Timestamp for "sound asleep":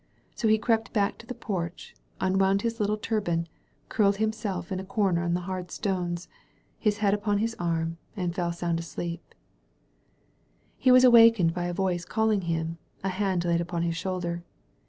8.55-9.23